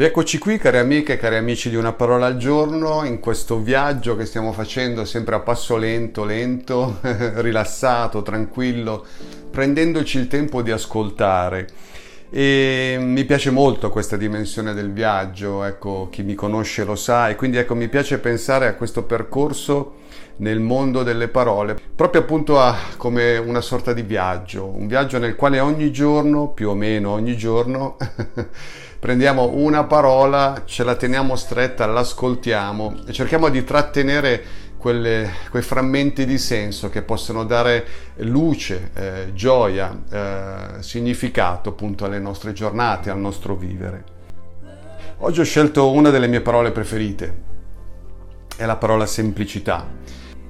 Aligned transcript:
Rieccoci 0.00 0.38
qui 0.38 0.56
cari 0.56 0.78
amiche 0.78 1.12
e 1.12 1.16
cari 1.18 1.36
amici 1.36 1.68
di 1.68 1.76
Una 1.76 1.92
parola 1.92 2.24
al 2.24 2.38
giorno 2.38 3.04
in 3.04 3.20
questo 3.20 3.60
viaggio 3.60 4.16
che 4.16 4.24
stiamo 4.24 4.50
facendo 4.50 5.04
sempre 5.04 5.34
a 5.34 5.40
passo 5.40 5.76
lento, 5.76 6.24
lento, 6.24 7.00
rilassato, 7.42 8.22
tranquillo, 8.22 9.04
prendendoci 9.50 10.16
il 10.16 10.26
tempo 10.26 10.62
di 10.62 10.70
ascoltare. 10.70 11.68
E 12.30 12.96
mi 12.98 13.26
piace 13.26 13.50
molto 13.50 13.90
questa 13.90 14.16
dimensione 14.16 14.72
del 14.72 14.90
viaggio, 14.90 15.64
ecco, 15.64 16.08
chi 16.10 16.22
mi 16.22 16.34
conosce 16.34 16.84
lo 16.84 16.96
sa 16.96 17.28
e 17.28 17.34
quindi 17.34 17.58
ecco 17.58 17.74
mi 17.74 17.88
piace 17.88 18.18
pensare 18.20 18.68
a 18.68 18.76
questo 18.76 19.02
percorso 19.02 19.96
nel 20.36 20.60
mondo 20.60 21.02
delle 21.02 21.28
parole, 21.28 21.76
proprio 21.94 22.22
appunto 22.22 22.58
a, 22.58 22.74
come 22.96 23.36
una 23.36 23.60
sorta 23.60 23.92
di 23.92 24.00
viaggio, 24.00 24.64
un 24.64 24.86
viaggio 24.86 25.18
nel 25.18 25.36
quale 25.36 25.60
ogni 25.60 25.92
giorno, 25.92 26.48
più 26.48 26.70
o 26.70 26.74
meno 26.74 27.10
ogni 27.10 27.36
giorno, 27.36 27.98
prendiamo 29.00 29.52
una 29.54 29.84
parola, 29.84 30.62
ce 30.66 30.84
la 30.84 30.94
teniamo 30.94 31.34
stretta, 31.34 31.86
l'ascoltiamo 31.86 33.00
e 33.06 33.12
cerchiamo 33.12 33.48
di 33.48 33.64
trattenere 33.64 34.44
quelle, 34.76 35.32
quei 35.50 35.62
frammenti 35.62 36.26
di 36.26 36.36
senso 36.36 36.90
che 36.90 37.00
possono 37.00 37.44
dare 37.44 37.86
luce, 38.16 38.90
eh, 38.94 39.30
gioia, 39.32 39.98
eh, 40.10 40.82
significato 40.82 41.70
appunto 41.70 42.04
alle 42.04 42.18
nostre 42.18 42.52
giornate, 42.52 43.08
al 43.08 43.18
nostro 43.18 43.56
vivere. 43.56 44.04
Oggi 45.18 45.40
ho 45.40 45.44
scelto 45.44 45.90
una 45.90 46.10
delle 46.10 46.28
mie 46.28 46.42
parole 46.42 46.70
preferite, 46.70 47.48
è 48.54 48.66
la 48.66 48.76
parola 48.76 49.06
semplicità, 49.06 49.86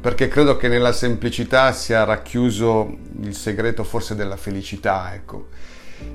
perché 0.00 0.26
credo 0.26 0.56
che 0.56 0.66
nella 0.66 0.92
semplicità 0.92 1.70
sia 1.72 2.02
racchiuso 2.02 2.96
il 3.20 3.34
segreto 3.34 3.84
forse 3.84 4.16
della 4.16 4.36
felicità, 4.36 5.14
ecco. 5.14 5.48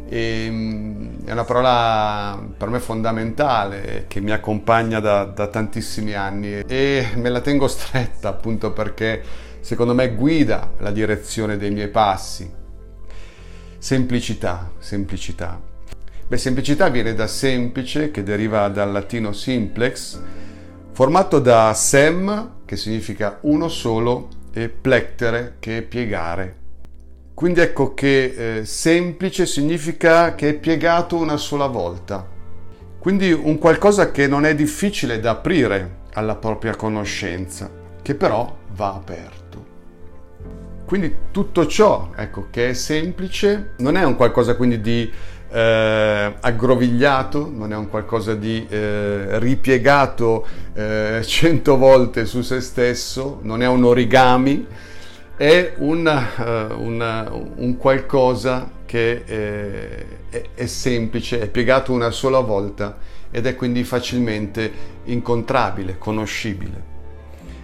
E, 0.07 0.47
mm, 0.49 1.25
è 1.25 1.31
una 1.31 1.43
parola 1.43 2.39
per 2.57 2.69
me 2.69 2.79
fondamentale 2.79 4.05
che 4.07 4.19
mi 4.19 4.31
accompagna 4.31 4.99
da, 4.99 5.25
da 5.25 5.47
tantissimi 5.47 6.13
anni 6.13 6.59
e 6.65 7.07
me 7.15 7.29
la 7.29 7.41
tengo 7.41 7.67
stretta 7.67 8.29
appunto 8.29 8.71
perché 8.71 9.21
secondo 9.61 9.95
me 9.95 10.13
guida 10.13 10.73
la 10.77 10.91
direzione 10.91 11.57
dei 11.57 11.71
miei 11.71 11.89
passi. 11.89 12.49
Semplicità, 13.77 14.71
semplicità. 14.77 15.73
Beh, 16.27 16.37
semplicità 16.37 16.89
viene 16.89 17.13
da 17.13 17.27
semplice, 17.27 18.09
che 18.09 18.23
deriva 18.23 18.67
dal 18.69 18.91
latino 18.91 19.31
simplex, 19.31 20.19
formato 20.91 21.39
da 21.39 21.71
sem, 21.75 22.61
che 22.65 22.77
significa 22.77 23.37
uno 23.41 23.67
solo, 23.67 24.29
e 24.51 24.69
plectere, 24.69 25.57
che 25.59 25.77
è 25.77 25.81
piegare. 25.83 26.64
Quindi 27.35 27.59
ecco 27.59 27.93
che 27.93 28.59
eh, 28.59 28.65
semplice 28.65 29.45
significa 29.45 30.35
che 30.35 30.51
è 30.51 30.53
piegato 30.53 31.17
una 31.17 31.35
sola 31.35 31.67
volta. 31.67 32.25
Quindi 32.97 33.33
un 33.33 33.57
qualcosa 33.57 34.09
che 34.09 34.25
non 34.25 34.45
è 34.45 34.55
difficile 34.55 35.19
da 35.19 35.31
aprire 35.31 35.97
alla 36.13 36.35
propria 36.35 36.77
conoscenza, 36.77 37.69
che 38.01 38.15
però 38.15 38.55
va 38.73 38.93
aperto. 38.93 39.65
Quindi 40.85 41.13
tutto 41.31 41.67
ciò, 41.67 42.11
ecco, 42.15 42.47
che 42.49 42.69
è 42.69 42.73
semplice, 42.73 43.73
non 43.79 43.97
è 43.97 44.05
un 44.05 44.15
qualcosa 44.15 44.55
quindi 44.55 44.79
di 44.79 45.11
eh, 45.51 46.35
aggrovigliato, 46.39 47.51
non 47.53 47.73
è 47.73 47.75
un 47.75 47.89
qualcosa 47.89 48.33
di 48.33 48.65
eh, 48.69 49.39
ripiegato 49.39 50.47
eh, 50.73 51.19
cento 51.27 51.75
volte 51.75 52.25
su 52.25 52.41
se 52.41 52.61
stesso, 52.61 53.39
non 53.41 53.61
è 53.61 53.67
un 53.67 53.83
origami, 53.83 54.67
è 55.37 55.73
un, 55.77 56.05
uh, 56.05 56.81
un, 56.81 57.51
un 57.55 57.77
qualcosa 57.77 58.69
che 58.85 59.23
è, 59.25 60.05
è, 60.29 60.43
è, 60.55 60.65
semplice, 60.65 61.41
è 61.41 61.47
piegato 61.49 61.91
una 61.91 62.11
sola 62.11 62.39
volta 62.39 62.97
ed 63.31 63.45
è 63.45 63.55
quindi 63.55 63.83
facilmente 63.83 64.71
incontrabile, 65.05 65.97
conoscibile. 65.97 66.93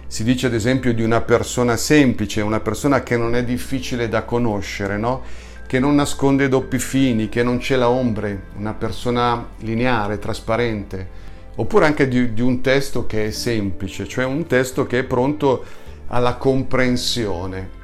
Si 0.06 0.24
dice 0.24 0.48
ad 0.48 0.54
esempio 0.54 0.92
di 0.92 1.02
una 1.02 1.22
persona 1.22 1.76
semplice, 1.76 2.42
una 2.42 2.60
persona 2.60 3.02
che 3.02 3.16
non 3.16 3.34
è 3.34 3.44
difficile 3.44 4.08
da 4.10 4.24
conoscere, 4.24 4.98
no? 4.98 5.22
che 5.66 5.78
non 5.78 5.94
nasconde 5.94 6.50
doppi 6.50 6.78
fini, 6.78 7.30
che 7.30 7.42
non 7.42 7.56
c'è 7.56 7.76
la 7.76 7.88
ombre, 7.88 8.42
una 8.58 8.74
persona 8.74 9.46
lineare, 9.60 10.18
trasparente, 10.18 11.08
oppure 11.54 11.86
anche 11.86 12.08
di, 12.08 12.34
di 12.34 12.42
un 12.42 12.60
testo 12.60 13.06
che 13.06 13.28
è 13.28 13.30
semplice, 13.30 14.06
cioè 14.06 14.26
un 14.26 14.46
testo 14.46 14.86
che 14.86 14.98
è 14.98 15.04
pronto 15.04 15.64
alla 16.12 16.36
comprensione. 16.36 17.80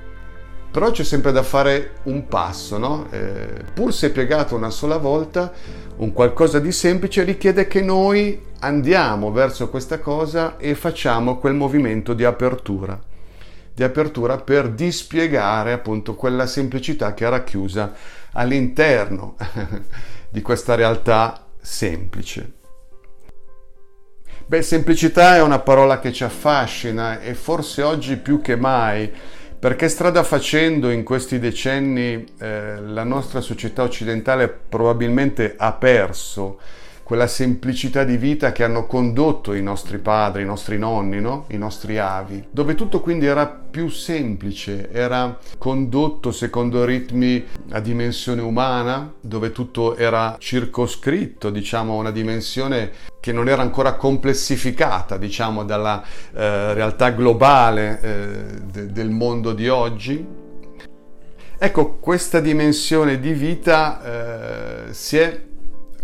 Però 0.71 0.91
c'è 0.91 1.03
sempre 1.03 1.33
da 1.33 1.43
fare 1.43 1.93
un 2.05 2.27
passo, 2.27 2.77
no? 2.77 3.07
Eh, 3.11 3.65
pur 3.73 3.93
se 3.93 4.11
piegato 4.11 4.55
una 4.55 4.71
sola 4.71 4.99
volta, 4.99 5.53
un 5.97 6.13
qualcosa 6.13 6.61
di 6.61 6.73
semplice 6.73 7.25
richiede 7.25 7.67
che 7.67 7.81
noi 7.81 8.41
andiamo 8.61 9.33
verso 9.33 9.71
questa 9.71 9.99
cosa 9.99 10.57
e 10.59 10.75
facciamo 10.75 11.39
quel 11.39 11.55
movimento 11.55 12.13
di 12.13 12.25
apertura, 12.25 13.01
di 13.75 13.83
apertura 13.83 14.37
per 14.37 14.71
dispiegare 14.71 15.73
appunto 15.73 16.15
quella 16.15 16.47
semplicità 16.47 17.15
che 17.15 17.27
è 17.27 17.31
racchiusa 17.31 17.95
all'interno 18.33 19.37
di 20.29 20.43
questa 20.43 20.75
realtà 20.75 21.47
semplice. 21.61 22.58
Beh, 24.49 24.63
semplicità 24.63 25.37
è 25.37 25.43
una 25.43 25.59
parola 25.59 25.99
che 25.99 26.11
ci 26.11 26.25
affascina 26.25 27.21
e 27.21 27.35
forse 27.35 27.83
oggi 27.83 28.17
più 28.17 28.41
che 28.41 28.57
mai, 28.57 29.13
perché 29.59 29.91
strada 29.91 30.23
facendo 30.23 30.89
in 30.89 31.05
questi 31.05 31.39
decenni 31.39 32.25
eh, 32.39 32.81
la 32.81 33.05
nostra 33.05 33.43
società 33.43 33.83
occidentale 33.83 34.49
probabilmente 34.49 35.55
ha 35.55 35.75
perso 35.75 36.59
quella 37.09 37.27
semplicità 37.27 38.05
di 38.05 38.19
vita 38.19 38.53
che 38.53 38.63
hanno 38.65 38.87
condotto 38.87 39.55
i 39.55 39.63
nostri 39.63 39.97
padri, 39.97 40.43
i 40.43 40.45
nostri 40.45 40.77
nonni, 40.77 41.23
no? 41.23 41.47
i 41.49 41.57
nostri 41.57 41.97
avi, 41.97 42.45
dove 42.51 42.75
tutto 42.75 43.01
quindi 43.01 43.25
era 43.25 43.47
più 43.47 43.89
semplice, 43.89 44.91
era 44.93 45.39
condotto 45.57 46.33
secondo 46.33 46.85
ritmi 46.85 47.43
a 47.71 47.81
dimensione 47.81 48.43
umana, 48.43 49.11
dove 49.23 49.53
tutto 49.53 49.97
era 49.97 50.37
circoscritto, 50.39 51.49
diciamo, 51.49 51.95
una 51.95 52.11
dimensione 52.11 52.91
che 53.21 53.33
non 53.33 53.49
era 53.49 53.63
ancora 53.63 53.95
complessificata, 53.95 55.17
diciamo, 55.17 55.65
dalla 55.65 56.05
eh, 56.05 56.75
realtà 56.75 57.09
globale 57.13 58.01
eh, 58.03 58.61
de- 58.71 58.93
del 58.93 59.09
mondo 59.09 59.55
di 59.55 59.67
oggi. 59.67 60.27
Ecco, 61.57 61.97
questa 62.01 62.41
dimensione 62.41 63.19
di 63.19 63.33
vita 63.33 64.89
eh, 64.89 64.93
si 64.93 65.17
è 65.17 65.48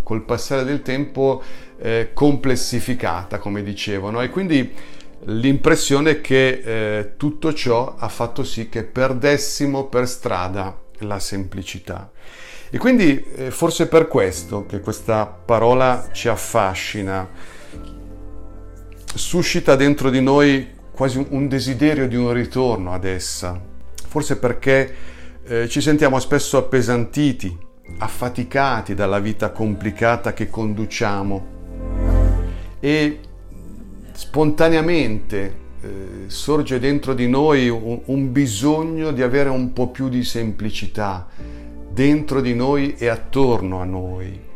col 0.05 0.23
passare 0.23 0.63
del 0.63 0.83
tempo 0.83 1.43
eh, 1.79 2.11
complessificata, 2.13 3.39
come 3.39 3.65
dicevo, 3.65 4.11
no? 4.11 4.23
e 4.23 4.29
quindi 4.29 4.73
l'impressione 5.25 6.11
è 6.11 6.21
che 6.21 6.49
eh, 6.99 7.17
tutto 7.17 7.53
ciò 7.53 7.97
ha 7.99 8.09
fatto 8.09 8.45
sì 8.45 8.69
che 8.69 8.85
perdessimo 8.85 9.87
per 9.87 10.07
strada 10.07 10.79
la 10.99 11.19
semplicità. 11.19 12.13
E 12.71 12.79
quindi 12.79 13.25
eh, 13.37 13.51
forse 13.51 13.89
per 13.89 14.09
questo 14.09 14.67
che 14.67 14.81
questa 14.81 15.27
parola 15.27 16.09
ci 16.13 16.29
affascina, 16.29 17.29
suscita 19.15 19.77
dentro 19.77 20.11
di 20.11 20.21
noi 20.21 20.73
quasi 20.91 21.25
un, 21.29 21.49
desiderio 21.49 22.07
di 22.07 22.17
un 22.17 22.33
ritorno 22.33 22.93
ad 22.93 23.05
essa, 23.05 23.61
forse 24.09 24.39
perché 24.39 24.95
eh, 25.45 25.69
ci 25.69 25.81
sentiamo 25.81 26.19
spesso 26.19 26.57
appesantiti 26.57 27.57
affaticati 27.99 28.95
dalla 28.95 29.19
vita 29.19 29.51
complicata 29.51 30.33
che 30.33 30.49
conduciamo 30.49 31.47
e 32.81 33.21
spontaneamente 34.13 35.63
eh, 35.81 35.89
sorge 36.27 36.79
dentro 36.79 37.15
di 37.15 37.29
noi 37.29 37.69
un, 37.69 38.01
un 38.05 38.33
bisogno 38.33 39.11
di 39.11 39.23
avere 39.23 39.49
un 39.49 39.73
po' 39.73 39.89
più 39.89 40.09
di 40.09 40.25
semplicità 40.25 41.27
dentro 41.91 42.41
di 42.41 42.55
noi 42.55 42.95
e 42.97 43.09
attorno 43.09 43.81
a 43.81 43.85
noi. 43.85 44.53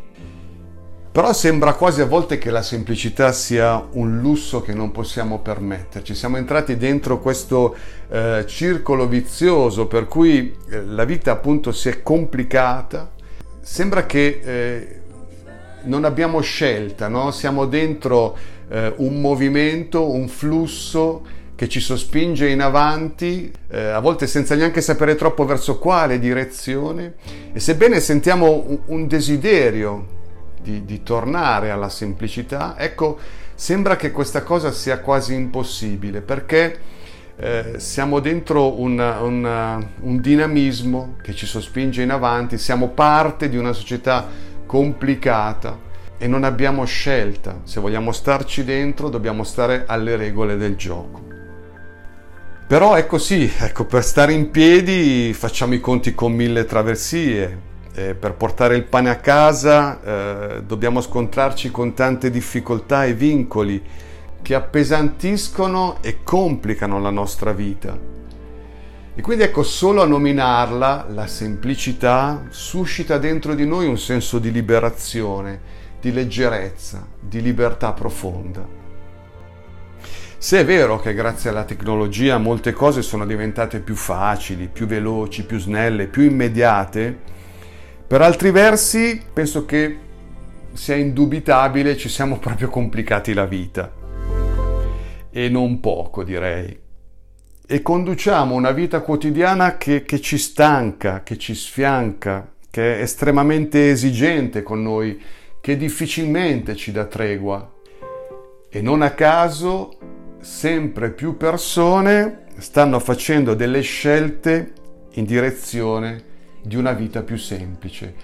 Però 1.11 1.33
sembra 1.33 1.73
quasi 1.73 2.01
a 2.01 2.05
volte 2.05 2.37
che 2.37 2.51
la 2.51 2.61
semplicità 2.61 3.31
sia 3.31 3.83
un 3.93 4.19
lusso 4.19 4.61
che 4.61 4.73
non 4.73 4.91
possiamo 4.91 5.39
permetterci. 5.39 6.13
Siamo 6.13 6.37
entrati 6.37 6.77
dentro 6.77 7.19
questo 7.19 7.75
eh, 8.09 8.45
circolo 8.47 9.07
vizioso 9.07 9.87
per 9.87 10.07
cui 10.07 10.55
eh, 10.69 10.83
la 10.85 11.05
vita 11.05 11.31
appunto 11.31 11.71
si 11.71 11.89
è 11.89 12.03
complicata 12.03 13.17
sembra 13.69 14.07
che 14.07 14.41
eh, 14.43 14.99
non 15.83 16.03
abbiamo 16.03 16.41
scelta, 16.41 17.07
no? 17.07 17.29
siamo 17.29 17.67
dentro 17.67 18.35
eh, 18.67 18.91
un 18.97 19.21
movimento, 19.21 20.09
un 20.09 20.27
flusso 20.27 21.23
che 21.53 21.69
ci 21.69 21.79
sospinge 21.79 22.49
in 22.49 22.61
avanti, 22.61 23.53
eh, 23.69 23.79
a 23.79 23.99
volte 23.99 24.25
senza 24.25 24.55
neanche 24.55 24.81
sapere 24.81 25.13
troppo 25.13 25.45
verso 25.45 25.77
quale 25.77 26.17
direzione, 26.17 27.13
e 27.53 27.59
sebbene 27.59 27.99
sentiamo 27.99 28.79
un, 28.87 29.07
desiderio 29.07 30.07
di, 30.59 30.83
di, 30.83 31.03
tornare 31.03 31.69
alla 31.69 31.89
semplicità, 31.89 32.73
ecco, 32.75 33.19
sembra 33.53 33.95
che 33.97 34.09
questa 34.09 34.41
cosa 34.41 34.71
sia 34.71 34.97
quasi 34.99 35.35
impossibile, 35.35 36.21
perché 36.21 36.79
eh, 37.41 37.75
siamo 37.77 38.19
dentro 38.19 38.79
una, 38.81 39.21
una, 39.21 39.81
un 40.01 40.19
dinamismo 40.19 41.15
che 41.21 41.33
ci 41.33 41.45
sospinge 41.45 42.01
in 42.01 42.11
avanti, 42.11 42.57
siamo 42.57 42.89
parte 42.89 43.47
di 43.47 43.55
una 43.55 43.71
società 43.71 44.27
complicata 44.65 45.87
e 46.17 46.27
non 46.27 46.43
abbiamo 46.43 46.83
scelta. 46.83 47.61
Se 47.63 47.79
vogliamo 47.79 48.11
starci 48.11 48.65
dentro 48.65 49.07
dobbiamo 49.07 49.43
stare 49.43 49.85
alle 49.87 50.17
regole 50.17 50.57
del 50.57 50.75
gioco. 50.75 51.27
Però 52.67 52.93
è 52.93 53.05
così, 53.05 53.51
ecco, 53.57 53.85
per 53.85 54.03
stare 54.03 54.33
in 54.33 54.51
piedi 54.51 55.33
facciamo 55.33 55.73
i 55.73 55.79
conti 55.79 56.13
con 56.13 56.33
mille 56.33 56.65
traversie, 56.65 57.67
eh, 57.95 58.15
per 58.15 58.33
portare 58.33 58.75
il 58.75 58.83
pane 58.83 59.09
a 59.09 59.15
casa 59.15 60.01
eh, 60.01 60.63
dobbiamo 60.63 61.01
scontrarci 61.01 61.71
con 61.71 61.93
tante 61.93 62.29
difficoltà 62.29 63.05
e 63.05 63.13
vincoli 63.13 63.81
che 64.49 64.55
appesantiscono 64.55 65.97
e 66.01 66.23
complicano 66.23 66.99
la 66.99 67.11
nostra 67.11 67.53
vita. 67.53 67.95
E 69.13 69.21
quindi 69.21 69.43
ecco, 69.43 69.61
solo 69.61 70.01
a 70.01 70.07
nominarla, 70.07 71.05
la 71.11 71.27
semplicità 71.27 72.47
suscita 72.49 73.19
dentro 73.19 73.53
di 73.53 73.67
noi 73.67 73.85
un 73.85 73.99
senso 73.99 74.39
di 74.39 74.51
liberazione, 74.51 75.59
di 76.01 76.11
leggerezza, 76.11 77.05
di 77.19 77.43
libertà 77.43 77.93
profonda. 77.93 78.67
Se 80.39 80.59
è 80.59 80.65
vero 80.65 80.99
che 80.99 81.13
grazie 81.13 81.51
alla 81.51 81.63
tecnologia 81.63 82.39
molte 82.39 82.71
cose 82.71 83.03
sono 83.03 83.27
diventate 83.27 83.81
più 83.81 83.93
facili, 83.93 84.67
più 84.67 84.87
veloci, 84.87 85.45
più 85.45 85.59
snelle, 85.59 86.07
più 86.07 86.23
immediate, 86.23 87.15
per 88.07 88.23
altri 88.23 88.49
versi 88.49 89.21
penso 89.31 89.65
che 89.65 89.99
sia 90.73 90.95
indubitabile 90.95 91.95
ci 91.95 92.09
siamo 92.09 92.39
proprio 92.39 92.69
complicati 92.69 93.35
la 93.35 93.45
vita. 93.45 93.98
E 95.31 95.49
non 95.49 95.79
poco 95.79 96.23
direi 96.23 96.87
e 97.71 97.83
conduciamo 97.83 98.55
una 98.55 98.71
vita 98.71 99.01
quotidiana 99.01 99.77
che, 99.77 100.01
che, 100.01 100.19
ci 100.19 100.39
stanca, 100.39 101.21
che 101.21 101.37
ci 101.37 101.53
sfianca, 101.53 102.51
che 102.67 102.97
è 102.97 103.01
estremamente 103.03 103.91
esigente 103.91 104.63
con 104.63 104.81
noi, 104.81 105.21
che 105.61 105.77
difficilmente 105.77 106.75
ci 106.75 106.91
dà 106.91 107.05
tregua. 107.05 107.71
E 108.67 108.81
non 108.81 109.03
a 109.03 109.11
caso 109.11 109.95
sempre 110.39 111.11
più 111.11 111.37
persone 111.37 112.45
stanno 112.57 112.97
facendo 112.97 113.53
delle 113.53 113.81
scelte 113.81 114.73
in 115.11 115.25
direzione 115.25 116.23
di 116.63 116.75
una 116.75 116.93
vita 116.93 117.21
più 117.21 117.37
semplice. 117.37 118.15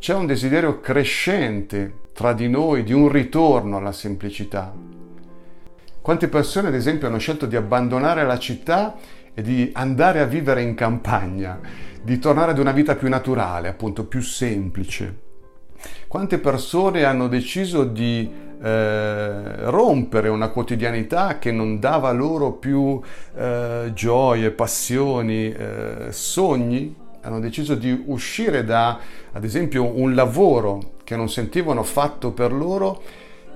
C'è 0.00 0.14
un 0.14 0.26
desiderio 0.26 0.80
crescente 0.80 1.98
tra 2.12 2.32
di 2.32 2.48
noi 2.48 2.82
di 2.82 2.92
un 2.92 3.08
ritorno 3.08 3.76
alla 3.76 3.92
semplicità. 3.92 4.99
Quante 6.02 6.28
persone, 6.28 6.68
ad 6.68 6.74
esempio, 6.74 7.08
hanno 7.08 7.18
scelto 7.18 7.44
di 7.44 7.56
abbandonare 7.56 8.24
la 8.24 8.38
città 8.38 8.96
e 9.34 9.42
di 9.42 9.70
andare 9.74 10.20
a 10.20 10.24
vivere 10.24 10.62
in 10.62 10.74
campagna, 10.74 11.60
di 12.02 12.18
tornare 12.18 12.52
ad 12.52 12.58
una 12.58 12.72
vita 12.72 12.94
più 12.94 13.08
naturale, 13.08 13.68
appunto 13.68 14.06
più 14.06 14.22
semplice. 14.22 15.28
Quante 16.08 16.38
persone 16.38 17.04
hanno 17.04 17.28
deciso 17.28 17.84
di 17.84 18.28
eh, 18.62 19.70
rompere 19.70 20.28
una 20.30 20.48
quotidianità 20.48 21.38
che 21.38 21.52
non 21.52 21.78
dava 21.78 22.12
loro 22.12 22.52
più 22.52 22.98
eh, 23.36 23.90
gioie, 23.94 24.50
passioni, 24.52 25.52
eh, 25.52 26.06
sogni? 26.10 26.96
Hanno 27.22 27.40
deciso 27.40 27.74
di 27.74 28.04
uscire 28.06 28.64
da, 28.64 28.98
ad 29.32 29.44
esempio, 29.44 29.84
un 29.84 30.14
lavoro 30.14 30.92
che 31.04 31.14
non 31.14 31.28
sentivano 31.28 31.82
fatto 31.82 32.32
per 32.32 32.52
loro 32.52 33.02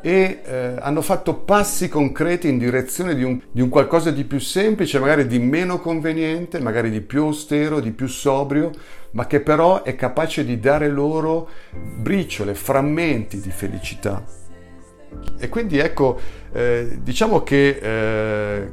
e 0.05 0.43
eh, 0.45 0.75
hanno 0.81 1.01
fatto 1.01 1.33
passi 1.33 1.89
concreti 1.89 2.47
in 2.47 2.59
direzione 2.59 3.15
di 3.15 3.23
un, 3.23 3.41
di 3.51 3.62
un, 3.62 3.71
qualcosa 3.71 4.11
di 4.11 4.25
più 4.25 4.39
semplice, 4.39 4.99
magari 4.99 5.27
di 5.27 5.39
meno 5.39 5.81
conveniente, 5.81 6.61
magari 6.61 6.91
di 6.91 7.01
più 7.01 7.23
austero, 7.23 7.81
di 7.81 7.91
più 7.91 8.06
sobrio, 8.06 8.71
ma 9.12 9.27
che 9.27 9.41
però 9.41 9.83
è 9.83 9.97
capace 9.97 10.45
di 10.45 10.61
dare 10.61 10.91
loro 10.91 11.49
briciole, 11.73 12.55
frammenti 12.55 13.41
di 13.41 13.49
felicità. 13.51 14.23
E 15.39 15.49
quindi 15.49 15.79
ecco, 15.79 16.21
eh, 16.53 16.99
diciamo 17.01 17.43
che 17.43 17.79
eh, 17.81 18.71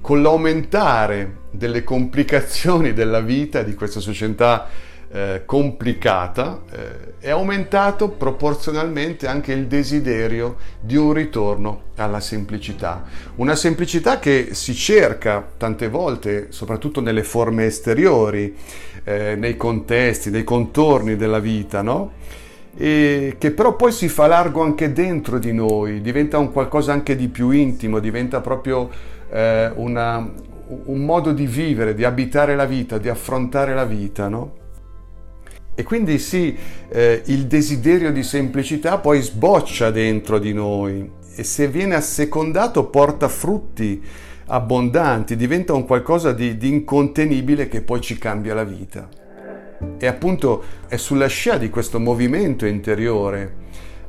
con 0.00 0.20
l'aumentare 0.20 1.42
delle 1.52 1.84
complicazioni 1.84 2.92
della 2.92 3.20
vita 3.20 3.62
di 3.62 3.74
questa 3.74 4.00
società 4.00 4.66
eh, 5.10 5.42
complicata, 5.44 6.62
eh, 6.70 7.18
è 7.18 7.30
aumentato 7.30 8.10
proporzionalmente 8.10 9.26
anche 9.26 9.52
il 9.52 9.66
desiderio 9.66 10.56
di 10.80 10.96
un 10.96 11.12
ritorno 11.12 11.82
alla 11.96 12.20
semplicità. 12.20 13.04
Una 13.36 13.54
semplicità 13.54 14.18
che 14.18 14.48
si 14.52 14.74
cerca 14.74 15.46
tante 15.56 15.88
volte, 15.88 16.48
soprattutto 16.50 17.00
nelle 17.00 17.22
forme 17.22 17.66
esteriori, 17.66 18.54
eh, 19.04 19.36
nei 19.36 19.56
contesti, 19.56 20.30
nei 20.30 20.44
contorni 20.44 21.16
della 21.16 21.38
vita, 21.38 21.82
no? 21.82 22.12
E 22.76 23.36
che 23.38 23.52
però 23.52 23.74
poi 23.74 23.92
si 23.92 24.08
fa 24.08 24.26
largo 24.26 24.62
anche 24.62 24.92
dentro 24.92 25.38
di 25.38 25.52
noi, 25.52 26.02
diventa 26.02 26.36
un 26.38 26.52
qualcosa 26.52 26.92
anche 26.92 27.16
di 27.16 27.28
più 27.28 27.50
intimo, 27.50 28.00
diventa 28.00 28.40
proprio 28.40 28.90
eh, 29.30 29.70
una, 29.76 30.30
un 30.66 31.04
modo 31.04 31.32
di 31.32 31.46
vivere, 31.46 31.94
di 31.94 32.04
abitare 32.04 32.54
la 32.54 32.66
vita, 32.66 32.98
di 32.98 33.08
affrontare 33.08 33.74
la 33.74 33.84
vita, 33.84 34.28
no? 34.28 34.64
E 35.78 35.82
quindi 35.82 36.18
sì, 36.18 36.56
eh, 36.88 37.22
il 37.26 37.46
desiderio 37.46 38.10
di 38.10 38.22
semplicità 38.22 38.96
poi 38.96 39.20
sboccia 39.20 39.90
dentro 39.90 40.38
di 40.38 40.54
noi 40.54 41.10
e 41.34 41.44
se 41.44 41.68
viene 41.68 41.94
assecondato 41.94 42.86
porta 42.86 43.28
frutti 43.28 44.02
abbondanti, 44.46 45.36
diventa 45.36 45.74
un 45.74 45.84
qualcosa 45.84 46.32
di, 46.32 46.56
di 46.56 46.68
incontenibile 46.68 47.68
che 47.68 47.82
poi 47.82 48.00
ci 48.00 48.16
cambia 48.16 48.54
la 48.54 48.64
vita. 48.64 49.06
E 49.98 50.06
appunto 50.06 50.62
è 50.88 50.96
sulla 50.96 51.26
scia 51.26 51.58
di 51.58 51.68
questo 51.68 52.00
movimento 52.00 52.64
interiore 52.64 53.64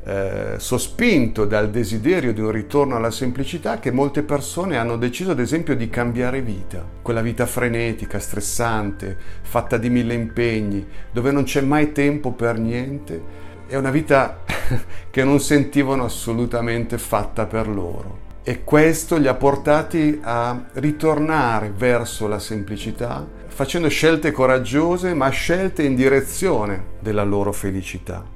eh, 0.07 0.54
sospinto 0.56 1.44
dal 1.44 1.69
desiderio 1.69 2.31
di 2.31 2.40
un 2.40 2.52
ritorno 2.52 2.95
alla 2.95 3.11
semplicità 3.11 3.78
che 3.78 3.92
molte 3.92 4.23
persone 4.23 4.78
hanno 4.78 4.95
deciso 4.95 5.31
ad 5.31 5.40
esempio 5.42 5.76
di 5.76 5.90
cambiare 5.90 6.42
vita, 6.42 6.81
quella 7.02 7.19
vita 7.19 7.45
frenetica, 7.45 8.18
stressante, 8.18 9.18
fatta 9.42 9.76
di 9.76 9.90
mille 9.90 10.14
impegni, 10.14 10.87
dove 11.11 11.31
non 11.31 11.44
c'è 11.44 11.59
mai 11.59 11.92
tempo 11.92 12.31
per 12.31 12.57
niente, 12.57 13.21
è 13.68 13.76
una 13.76 13.92
vita 13.92 14.45
che 15.11 15.26
non 15.26 15.42
sentivano 15.42 16.06
assolutamente 16.06 16.97
fatta 16.97 17.45
per 17.45 17.68
loro. 17.68 18.26
E 18.44 18.64
questo 18.64 19.18
li 19.18 19.28
ha 19.28 19.33
portati 19.33 20.21
a 20.23 20.68
ritornare 20.76 21.73
verso 21.76 22.30
la 22.30 22.40
semplicità, 22.40 23.28
facendo 23.47 23.90
scelte 23.90 24.31
coraggiose, 24.31 25.14
ma 25.14 25.28
scelte 25.28 25.83
in 25.83 25.95
direzione 25.95 26.95
della 27.02 27.26
loro 27.26 27.52
felicità. 27.52 28.35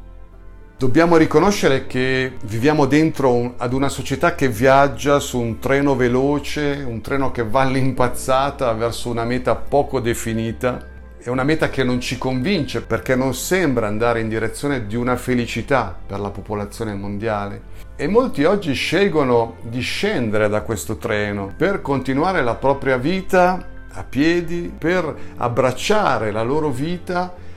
Dobbiamo 0.82 1.16
riconoscere 1.16 1.86
che 1.86 2.38
viviamo 2.46 2.88
dentro 2.88 3.32
un, 3.32 3.54
ad 3.58 3.72
una 3.72 3.88
società 3.88 4.34
che 4.34 4.48
viaggia 4.48 5.20
su 5.20 5.40
un 5.40 5.60
treno 5.60 5.96
veloce, 5.96 6.84
un 6.84 7.02
treno 7.02 7.30
che 7.30 7.44
va 7.44 7.62
all'impazzata 7.62 8.74
verso 8.74 9.12
una 9.12 9.24
meta 9.24 9.54
poco 9.54 10.00
definita. 10.00 10.84
È 11.20 11.30
una 11.30 11.44
meta 11.44 11.70
che 11.70 11.84
non 11.84 12.02
ci 12.02 12.18
convince 12.18 12.82
perché 12.82 13.16
non 13.16 13.36
sembra 13.36 13.86
andare 13.86 14.22
in 14.22 14.28
direzione 14.28 14.88
di 14.88 14.96
una 14.96 15.18
felicità 15.18 15.96
per 16.04 16.20
la 16.20 16.32
popolazione 16.32 16.96
mondiale. 16.96 17.62
E 17.96 18.08
molti 18.08 18.44
oggi 18.44 18.74
scelgono 18.74 19.58
di 19.62 19.82
scendere 19.82 20.50
da 20.50 20.62
questo 20.62 20.98
treno 20.98 21.54
per 21.56 21.82
continuare 21.82 22.42
la 22.42 22.56
propria 22.56 22.98
vita 22.98 23.68
a 23.88 24.04
piedi, 24.04 24.74
per 24.76 25.16
abbracciare 25.38 26.32
la 26.32 26.42
loro 26.42 26.70
vita 26.72 27.50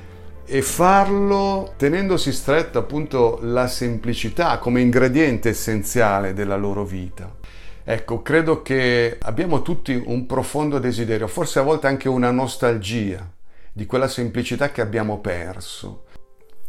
e 0.46 0.62
farlo 0.62 1.72
tenendosi 1.76 2.32
stretta 2.32 2.80
appunto 2.80 3.38
la 3.42 3.66
semplicità 3.66 4.58
come 4.58 4.80
ingrediente 4.80 5.48
essenziale 5.48 6.32
della 6.32 6.56
loro 6.56 6.84
vita. 6.84 7.34
Ecco, 7.82 8.22
credo 8.22 8.62
che 8.62 9.18
abbiamo 9.20 9.62
tutti 9.62 10.02
un 10.06 10.26
profondo 10.26 10.78
desiderio, 10.78 11.26
forse 11.26 11.58
a 11.58 11.62
volte 11.62 11.86
anche 11.86 12.08
una 12.08 12.30
nostalgia 12.30 13.30
di 13.72 13.86
quella 13.86 14.08
semplicità 14.08 14.70
che 14.70 14.80
abbiamo 14.80 15.18
perso. 15.20 16.04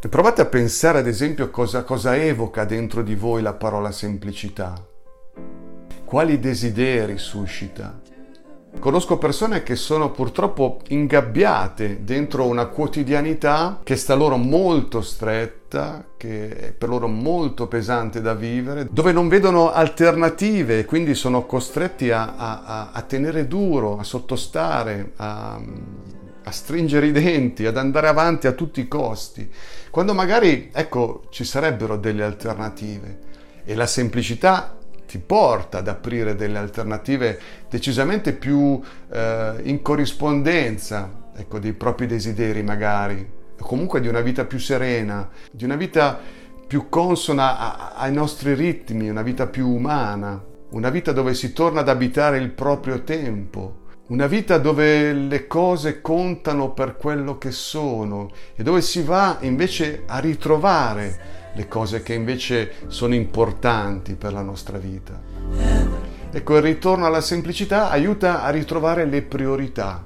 Provate 0.10 0.42
a 0.42 0.46
pensare 0.46 1.00
ad 1.00 1.08
esempio 1.08 1.50
cosa, 1.50 1.84
cosa 1.84 2.16
evoca 2.16 2.64
dentro 2.64 3.02
di 3.02 3.16
voi 3.16 3.42
la 3.42 3.54
parola 3.54 3.92
semplicità. 3.92 4.74
Quali 6.04 6.40
desideri 6.40 7.18
suscita? 7.18 8.05
Conosco 8.80 9.18
persone 9.18 9.64
che 9.64 9.76
sono 9.76 10.12
purtroppo 10.12 10.80
ingabbiate 10.90 12.04
dentro 12.04 12.46
una 12.46 12.68
quotidianità 12.68 13.80
che 13.84 13.96
sta 13.96 14.14
loro 14.14 14.38
molto 14.38 15.02
stretta, 15.02 16.06
che 16.16 16.50
è 16.50 16.72
per 16.72 16.90
loro 16.90 17.08
molto 17.08 17.68
pesante 17.68 18.22
da 18.22 18.36
vivere, 18.36 18.88
dove 18.92 19.12
non 19.12 19.28
vedono 19.28 19.72
alternative 19.72 20.80
e 20.80 20.86
quindi 20.86 21.16
sono 21.16 21.46
costretti 21.46 22.12
a, 22.12 22.36
a, 22.36 22.92
a 22.92 23.02
tenere 23.02 23.48
duro, 23.48 23.98
a 23.98 24.04
sottostare, 24.04 25.14
a, 25.16 25.60
a 26.44 26.52
stringere 26.52 27.08
i 27.08 27.12
denti, 27.12 27.66
ad 27.66 27.78
andare 27.78 28.08
avanti 28.08 28.46
a 28.46 28.52
tutti 28.52 28.82
i 28.82 28.88
costi, 28.88 29.52
quando 29.90 30.14
magari, 30.14 30.70
ecco, 30.72 31.24
ci 31.30 31.44
sarebbero 31.44 31.98
delle 31.98 32.24
alternative. 32.24 33.34
E 33.66 33.74
la 33.74 33.88
semplicità 33.88 34.78
ti 35.06 35.20
porta 35.20 35.80
ad 35.80 35.88
aprire 35.88 36.36
delle 36.36 36.58
alternative 36.58 37.40
decisamente 37.70 38.34
più 38.34 38.80
eh, 39.12 39.54
in 39.64 39.82
corrispondenza 39.82 41.24
ecco, 41.36 41.60
dei 41.60 41.74
propri 41.74 42.08
desideri 42.08 42.64
magari, 42.64 43.28
comunque 43.60 44.00
di 44.00 44.08
una 44.08 44.22
vita 44.22 44.46
più 44.46 44.60
serena, 44.60 45.30
di 45.52 45.64
una 45.64 45.76
vita 45.76 46.20
più 46.68 46.90
consona 46.90 47.96
ai 47.96 48.12
nostri 48.12 48.54
ritmi, 48.54 49.10
una 49.10 49.22
vita 49.22 49.48
più 49.48 49.70
umana, 49.70 50.44
una 50.72 50.90
vita 50.90 51.12
dove 51.12 51.34
si 51.34 51.54
torna 51.54 51.82
ad 51.82 51.90
abitare 51.90 52.38
il 52.38 52.50
proprio 52.50 53.04
tempo, 53.04 53.84
una 54.08 54.28
vita 54.28 54.58
dove 54.58 55.14
le 55.14 55.48
cose 55.48 56.02
contano 56.02 56.72
per 56.72 56.96
quello 56.96 57.38
che 57.38 57.52
sono 57.52 58.30
e 58.56 58.64
dove 58.64 58.82
si 58.82 59.02
va 59.02 59.38
invece 59.42 60.04
a 60.06 60.20
ritrovare 60.20 61.44
le 61.56 61.68
cose 61.68 62.04
che 62.04 62.14
invece 62.14 62.74
sono 62.88 63.16
importanti 63.16 64.16
per 64.16 64.34
la 64.34 64.42
nostra 64.42 64.78
vita. 64.78 65.20
Ecco, 66.32 66.56
il 66.58 66.62
ritorno 66.62 67.06
alla 67.06 67.22
semplicità 67.22 67.90
aiuta 67.90 68.44
a 68.44 68.50
ritrovare 68.50 69.06
le 69.06 69.22
priorità, 69.22 70.06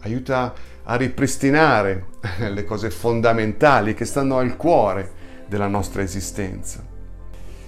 aiuta 0.00 0.52
a 0.82 0.96
ripristinare 0.96 2.06
le 2.52 2.64
cose 2.64 2.90
fondamentali 2.90 3.94
che 3.94 4.04
stanno 4.04 4.38
al 4.38 4.56
cuore 4.56 5.10
della 5.46 5.68
nostra 5.68 6.02
esistenza. 6.02 6.84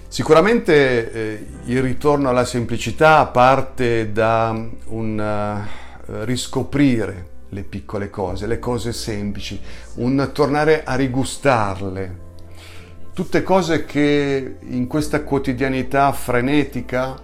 Sicuramente 0.07 1.11
eh, 1.11 1.45
il 1.65 1.81
ritorno 1.81 2.29
alla 2.29 2.45
semplicità 2.45 3.25
parte 3.25 4.11
da 4.11 4.55
un 4.85 5.65
uh, 6.07 6.23
riscoprire 6.23 7.31
le 7.49 7.63
piccole 7.63 8.11
cose, 8.11 8.45
le 8.45 8.59
cose 8.59 8.93
semplici, 8.93 9.59
un 9.95 10.29
tornare 10.31 10.83
a 10.83 10.93
rigustarle. 10.93 12.22
Tutte 13.13 13.43
cose 13.43 13.85
che 13.85 14.55
in 14.59 14.87
questa 14.87 15.21
quotidianità 15.21 16.11
frenetica, 16.13 17.15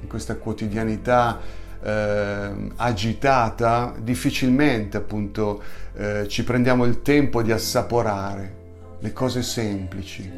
in 0.00 0.06
questa 0.06 0.36
quotidianità 0.36 1.40
eh, 1.82 2.50
agitata, 2.76 3.92
difficilmente 3.98 4.98
appunto 4.98 5.60
eh, 5.94 6.28
ci 6.28 6.44
prendiamo 6.44 6.84
il 6.84 7.02
tempo 7.02 7.42
di 7.42 7.50
assaporare 7.50 8.54
le 9.00 9.12
cose 9.12 9.42
semplici. 9.42 10.30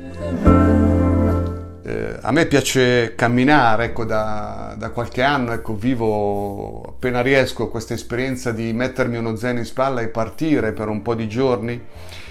Eh, 1.83 2.17
a 2.23 2.33
me 2.33 2.47
piace 2.47 3.15
camminare, 3.15 3.85
ecco, 3.85 4.07
da, 4.07 4.75
da, 4.79 4.89
qualche 4.89 5.21
anno 5.21 5.53
ecco, 5.53 5.75
vivo 5.75 6.81
appena 6.81 7.21
riesco 7.21 7.69
questa 7.69 7.93
esperienza 7.93 8.53
di 8.53 8.73
mettermi 8.73 9.19
uno 9.19 9.37
zaino 9.37 9.59
in 9.59 9.67
spalla 9.67 10.01
e 10.01 10.09
partire 10.09 10.73
per 10.73 10.89
un 10.89 11.03
po' 11.03 11.15
di 11.15 11.29
giorni. 11.29 11.79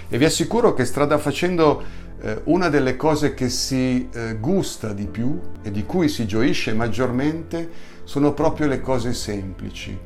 E 0.09 0.17
vi 0.17 0.25
assicuro 0.25 0.73
che 0.73 0.85
strada 0.85 1.17
facendo 1.17 2.01
una 2.45 2.69
delle 2.69 2.95
cose 2.95 3.33
che 3.33 3.49
si 3.49 4.07
eh, 4.13 4.35
gusta 4.39 4.93
di 4.93 5.07
più 5.07 5.39
e 5.61 5.71
di 5.71 5.85
cui 5.85 6.07
si 6.07 6.25
gioisce 6.25 6.73
maggiormente 6.73 7.69
sono 8.05 8.33
proprio 8.33 8.67
le 8.67 8.79
cose 8.79 9.13
semplici. 9.13 9.97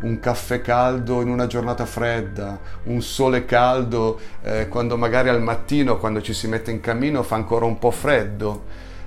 Un 0.00 0.20
caffè 0.20 0.60
caldo 0.60 1.22
in 1.22 1.28
una 1.28 1.46
giornata 1.46 1.86
fredda, 1.86 2.58
un 2.84 3.00
sole 3.00 3.46
caldo 3.46 4.20
eh, 4.42 4.68
quando 4.68 4.98
magari 4.98 5.30
al 5.30 5.40
mattino, 5.40 5.98
quando 5.98 6.20
ci 6.20 6.34
si 6.34 6.48
mette 6.48 6.70
in 6.70 6.80
cammino, 6.80 7.22
fa 7.22 7.36
ancora 7.36 7.64
un 7.64 7.78
po' 7.78 7.90
freddo, 7.90 8.64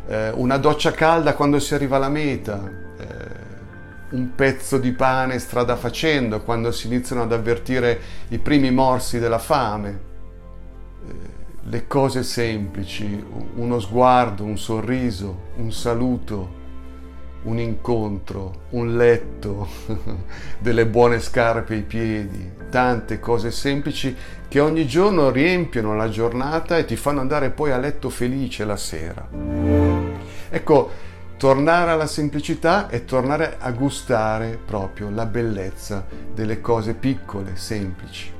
eh, 0.07 0.31
una 0.31 0.57
doccia 0.57 0.91
calda 0.91 1.35
quando 1.35 1.59
si 1.59 1.75
arriva 1.75 1.97
alla 1.97 2.09
meta, 2.09 2.59
eh, 2.97 3.05
un 4.09 4.33
pezzo 4.33 4.77
di 4.77 4.93
pane 4.93 5.37
strada 5.37 5.75
facendo 5.75 6.41
quando 6.41 6.71
si 6.71 6.87
iniziano 6.87 7.23
ad 7.23 7.33
avvertire 7.33 7.99
i 8.29 8.39
primi 8.39 8.71
morsi 8.71 9.19
della 9.19 9.39
fame, 9.39 9.89
eh, 9.89 10.06
le 11.69 11.87
cose 11.87 12.23
semplici, 12.23 13.25
uno 13.55 13.79
sguardo, 13.79 14.43
un 14.43 14.57
sorriso, 14.57 15.49
un 15.57 15.71
saluto 15.71 16.57
un 17.47 17.59
incontro, 17.59 18.63
un 18.71 18.97
letto, 18.97 19.67
delle 20.59 20.85
buone 20.85 21.19
scarpe 21.19 21.75
ai 21.75 21.81
piedi, 21.81 22.51
tante 22.69 23.19
cose 23.19 23.51
semplici 23.51 24.15
che 24.47 24.59
ogni 24.59 24.85
giorno 24.85 25.29
riempiono 25.29 25.95
la 25.95 26.09
giornata 26.09 26.77
e 26.77 26.85
ti 26.85 26.95
fanno 26.95 27.21
andare 27.21 27.49
poi 27.49 27.71
a 27.71 27.77
letto 27.77 28.09
felice 28.09 28.65
la 28.65 28.75
sera. 28.75 29.27
Ecco, 30.49 30.91
tornare 31.37 31.91
alla 31.91 32.07
semplicità 32.07 32.87
è 32.87 33.05
tornare 33.05 33.57
a 33.59 33.71
gustare 33.71 34.59
proprio 34.63 35.09
la 35.09 35.25
bellezza 35.25 36.05
delle 36.33 36.59
cose 36.59 36.93
piccole, 36.93 37.55
semplici. 37.55 38.36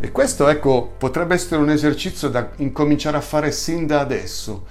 E 0.00 0.10
questo, 0.10 0.48
ecco, 0.48 0.94
potrebbe 0.98 1.34
essere 1.34 1.60
un 1.60 1.70
esercizio 1.70 2.28
da 2.28 2.50
incominciare 2.56 3.16
a 3.16 3.20
fare 3.20 3.52
sin 3.52 3.86
da 3.86 4.00
adesso, 4.00 4.66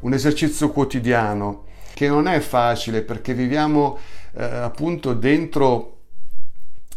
un 0.00 0.12
esercizio 0.12 0.70
quotidiano 0.70 1.64
che 1.94 2.06
non 2.06 2.28
è 2.28 2.38
facile 2.38 3.02
perché 3.02 3.34
viviamo 3.34 3.98
eh, 4.36 4.44
appunto 4.44 5.14
dentro 5.14 5.96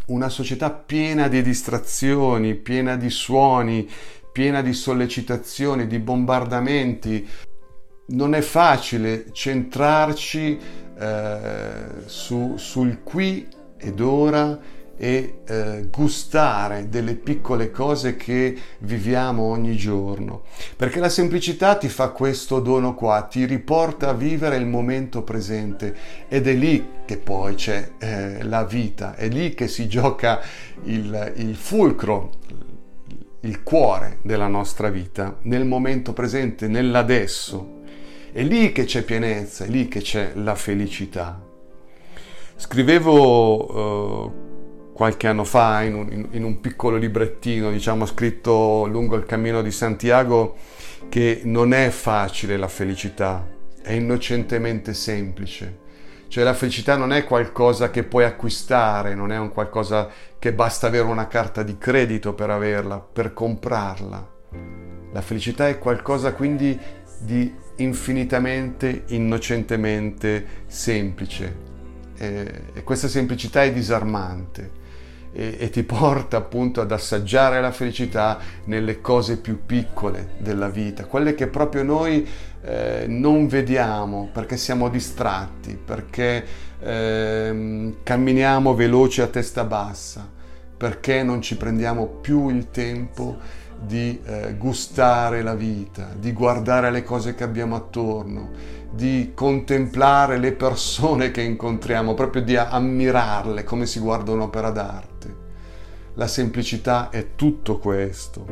una 0.08 0.30
società 0.30 0.70
piena 0.70 1.28
di 1.28 1.42
distrazioni, 1.42 2.54
piena 2.56 2.96
di 2.96 3.10
suoni, 3.10 3.90
piena 4.32 4.62
di 4.62 4.74
sollecitazioni, 4.74 5.88
di 5.88 6.00
bombardamenti. 6.00 7.28
Non 8.08 8.36
è 8.36 8.42
facile 8.42 9.28
centrarci 9.32 10.60
eh, 11.00 11.72
su, 12.06 12.56
sul 12.58 13.02
qui 13.04 13.48
ed 13.78 14.00
ora 14.00 14.60
e 15.04 15.40
eh, 15.48 15.88
gustare 15.90 16.88
delle 16.88 17.16
piccole 17.16 17.72
cose 17.72 18.16
che 18.16 18.56
viviamo 18.82 19.42
ogni 19.42 19.76
giorno. 19.76 20.44
Perché 20.76 21.00
la 21.00 21.10
semplicità 21.10 21.76
ti 21.76 21.90
fa 21.90 22.10
questo 22.10 22.60
dono 22.60 22.94
qua, 22.94 23.24
ti 23.24 23.46
riporta 23.46 24.10
a 24.10 24.14
vivere 24.14 24.58
il 24.58 24.68
momento 24.68 25.24
presente 25.24 25.96
ed 26.28 26.48
è 26.48 26.54
lì 26.54 26.88
che 27.04 27.18
poi 27.18 27.56
c'è 27.56 27.94
eh, 27.98 28.44
la 28.44 28.64
vita, 28.64 29.16
è 29.16 29.28
lì 29.28 29.56
che 29.56 29.68
si 29.68 29.88
gioca 29.88 30.40
il, 30.84 31.34
il 31.38 31.56
fulcro, 31.56 32.34
il 33.40 33.64
cuore 33.64 34.20
della 34.22 34.48
nostra 34.48 34.90
vita, 34.90 35.38
nel 35.42 35.66
momento 35.66 36.14
presente, 36.14 36.68
nell'adesso. 36.68 37.80
È 38.32 38.44
lì 38.44 38.72
che 38.72 38.84
c'è 38.84 39.02
pienezza, 39.02 39.66
è 39.66 39.68
lì 39.68 39.88
che 39.88 40.02
c'è 40.02 40.34
la 40.36 40.54
felicità. 40.54 41.42
Scrivevo 42.56 44.28
uh, 44.36 44.51
qualche 44.94 45.28
anno 45.28 45.44
fa 45.44 45.82
in 45.82 45.96
un, 45.96 46.28
in 46.32 46.44
un, 46.44 46.60
piccolo 46.60 46.98
librettino, 46.98 47.72
diciamo, 47.72 48.06
scritto 48.06 48.86
lungo 48.86 49.16
il 49.16 49.26
cammino 49.26 49.62
di 49.62 49.72
Santiago, 49.72 50.56
che 51.10 51.42
non 51.44 51.74
è 51.74 51.90
facile 51.90 52.58
la 52.58 52.68
felicità, 52.68 53.48
è 53.82 53.94
innocentemente 53.94 54.94
semplice. 54.94 55.80
Cioè 56.28 56.44
la 56.44 56.54
felicità 56.54 56.96
non 56.96 57.12
è 57.12 57.26
qualcosa 57.26 57.90
che 57.90 58.04
puoi 58.04 58.24
acquistare, 58.24 59.16
non 59.16 59.32
è 59.32 59.38
un 59.38 59.52
qualcosa 59.52 60.10
che 60.40 60.54
basta 60.54 60.88
avere 60.88 61.06
una 61.06 61.28
carta 61.28 61.62
di 61.62 61.78
credito 61.78 62.34
per 62.34 62.50
averla, 62.50 63.00
per 63.00 63.34
comprarla. 63.34 64.30
La 65.12 65.22
felicità 65.22 65.68
è 65.68 65.78
qualcosa 65.78 66.34
quindi 66.34 66.80
di 67.20 67.54
infinitamente, 67.78 69.04
innocentemente 69.08 70.46
semplice. 70.68 71.70
E 72.16 72.84
questa 72.84 73.10
semplicità 73.10 73.64
è 73.64 73.74
disarmante 73.74 74.80
e, 75.34 75.58
e, 75.60 75.70
ti 75.70 75.84
porta 75.84 76.38
appunto 76.38 76.82
ad 76.82 76.92
assaggiare 76.92 77.62
la 77.62 77.72
felicità 77.72 78.38
nelle 78.66 79.00
cose 79.02 79.38
più 79.38 79.66
piccole 79.66 80.32
della 80.38 80.70
vita, 80.70 81.06
quelle 81.06 81.36
che 81.36 81.48
proprio 81.48 81.84
noi 81.84 82.28
eh, 82.64 83.06
non 83.08 83.48
vediamo 83.48 84.30
perché 84.32 84.58
siamo 84.58 84.90
distratti, 84.90 85.78
perché 85.84 86.46
eh, 86.80 87.96
camminiamo 88.04 88.74
veloci 88.76 89.22
a 89.22 89.28
testa 89.28 89.64
bassa, 89.64 90.28
perché 90.78 91.24
non 91.24 91.42
ci 91.42 91.56
prendiamo 91.58 92.08
più 92.08 92.50
il 92.50 92.70
tempo 92.72 93.38
di 93.82 94.20
eh, 94.24 94.56
gustare 94.58 95.42
la 95.42 95.56
vita, 95.56 96.10
di 96.18 96.32
guardare 96.34 96.92
le 96.92 97.04
cose 97.04 97.34
che 97.34 97.44
abbiamo 97.44 97.76
attorno, 97.76 98.52
di 98.92 99.32
contemplare 99.34 100.38
le 100.38 100.52
persone 100.52 101.32
che 101.32 101.42
incontriamo, 101.42 102.14
proprio 102.14 102.44
di 102.44 102.56
ammirarle 102.56 103.64
come 103.64 103.86
si 103.86 104.00
guarda 104.00 104.32
un'opera 104.32 104.70
d'arte. 104.70 105.36
La 106.16 106.28
semplicità 106.28 107.10
è 107.10 107.30
tutto 107.36 107.80
questo. 107.80 108.46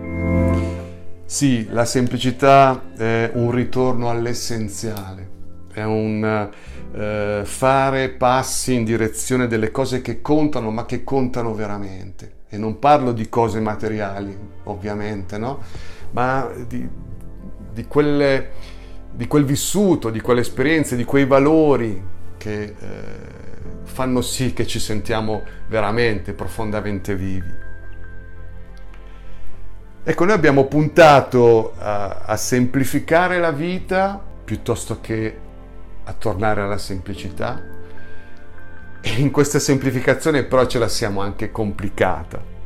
Sì, 1.25 1.67
la 1.69 1.85
semplicità 1.85 2.93
è 2.97 3.29
un 3.33 3.51
ritorno 3.51 4.09
all'essenziale, 4.09 5.29
è 5.71 5.83
un 5.83 6.49
eh, 6.91 7.41
fare 7.43 8.09
passi 8.09 8.73
in 8.73 8.83
direzione 8.83 9.45
delle 9.45 9.69
cose 9.69 10.01
che 10.01 10.21
contano, 10.21 10.71
ma 10.71 10.85
che 10.85 11.03
contano 11.03 11.53
veramente. 11.53 12.37
E 12.49 12.57
non 12.57 12.79
parlo 12.79 13.11
di 13.11 13.29
cose 13.29 13.59
materiali, 13.59 14.35
ovviamente, 14.63 15.37
no? 15.37 15.61
Ma 16.11 16.49
di, 16.67 16.87
di 17.71 17.85
quelle 17.85 18.77
di 19.11 19.27
quel 19.27 19.43
vissuto, 19.43 20.09
di 20.09 20.21
quelle 20.21 20.41
esperienze, 20.41 20.95
di 20.95 21.03
quei 21.03 21.25
valori 21.25 22.01
che 22.37 22.63
eh, 22.63 22.75
fanno 23.83 24.21
sì 24.21 24.53
che 24.53 24.65
ci 24.65 24.79
sentiamo 24.79 25.43
veramente, 25.67 26.33
profondamente 26.33 27.15
vivi. 27.15 27.67
Ecco, 30.03 30.25
noi 30.25 30.33
abbiamo 30.33 30.65
puntato 30.65 31.73
a, 31.77 32.21
a 32.25 32.37
semplificare 32.37 33.39
la 33.39 33.51
vita 33.51 34.23
piuttosto 34.43 34.99
che 35.01 35.37
a 36.03 36.13
tornare 36.13 36.61
alla 36.61 36.77
semplicità. 36.77 37.61
E 39.01 39.11
in 39.21 39.31
questa 39.31 39.59
semplificazione 39.59 40.43
però 40.43 40.65
ce 40.65 40.79
la 40.79 40.87
siamo 40.87 41.21
anche 41.21 41.51
complicata. 41.51 42.57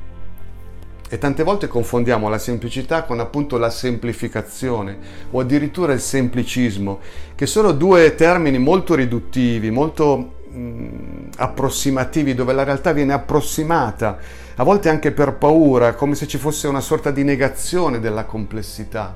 E 1.10 1.18
tante 1.20 1.44
volte 1.44 1.68
confondiamo 1.68 2.28
la 2.28 2.40
semplicità 2.40 3.04
con 3.04 3.20
appunto 3.20 3.58
la 3.58 3.70
semplificazione 3.70 4.98
o 5.30 5.40
addirittura 5.40 5.94
il 5.94 6.00
semplicismo, 6.00 7.00
che 7.36 7.46
sono 7.46 7.72
due 7.72 8.16
termini 8.16 8.58
molto 8.58 8.96
riduttivi, 8.96 9.70
molto 9.70 10.42
mh, 10.50 11.30
approssimativi, 11.38 12.34
dove 12.34 12.54
la 12.54 12.64
realtà 12.64 12.94
viene 12.94 13.14
approssimata, 13.14 14.18
a 14.56 14.64
volte 14.64 14.90
anche 14.90 15.12
per 15.12 15.34
paura, 15.36 15.94
come 15.94 16.16
se 16.16 16.26
ci 16.26 16.40
fosse 16.40 16.68
una 16.68 16.82
sorta 16.82 17.12
di 17.12 17.24
negazione 17.24 18.00
della 18.00 18.26
complessità. 18.26 19.16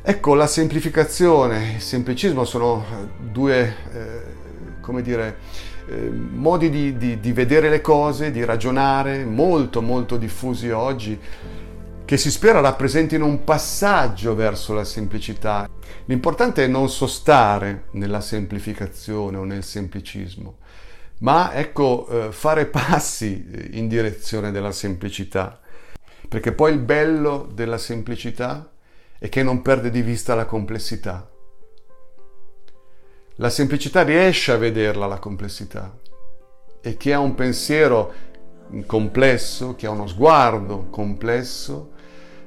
Ecco, 0.00 0.34
la 0.34 0.46
semplificazione 0.46 1.72
e 1.72 1.74
il 1.74 1.82
semplicismo 1.82 2.46
sono 2.46 2.82
due, 3.30 3.74
eh, 3.92 4.22
come 4.80 5.02
dire, 5.02 5.36
eh, 5.88 6.10
modi 6.10 6.70
di, 6.70 6.96
di, 6.96 7.20
di 7.20 7.32
vedere 7.32 7.68
le 7.68 7.80
cose, 7.80 8.30
di 8.30 8.44
ragionare, 8.44 9.24
molto 9.24 9.80
molto 9.80 10.16
diffusi 10.16 10.70
oggi, 10.70 11.18
che 12.04 12.16
si 12.16 12.30
spera 12.30 12.60
rappresentino 12.60 13.26
un 13.26 13.44
passaggio 13.44 14.34
verso 14.34 14.74
la 14.74 14.84
semplicità. 14.84 15.68
L'importante 16.06 16.64
è 16.64 16.66
non 16.66 16.88
sostare 16.88 17.84
nella 17.92 18.20
semplificazione 18.20 19.36
o 19.36 19.44
nel 19.44 19.62
semplicismo, 19.62 20.56
ma 21.20 21.52
ecco 21.52 22.08
eh, 22.08 22.32
fare 22.32 22.66
passi 22.66 23.70
in 23.72 23.88
direzione 23.88 24.50
della 24.50 24.72
semplicità, 24.72 25.60
perché 26.28 26.52
poi 26.52 26.72
il 26.72 26.78
bello 26.78 27.48
della 27.52 27.78
semplicità 27.78 28.70
è 29.18 29.28
che 29.28 29.42
non 29.42 29.62
perde 29.62 29.90
di 29.90 30.02
vista 30.02 30.34
la 30.34 30.46
complessità. 30.46 31.28
La 33.40 33.50
semplicità 33.50 34.02
riesce 34.02 34.50
a 34.50 34.56
vederla 34.56 35.06
la 35.06 35.20
complessità 35.20 35.96
e 36.80 36.96
chi 36.96 37.12
ha 37.12 37.20
un 37.20 37.36
pensiero 37.36 38.12
complesso, 38.84 39.76
chi 39.76 39.86
ha 39.86 39.90
uno 39.90 40.08
sguardo 40.08 40.88
complesso, 40.90 41.90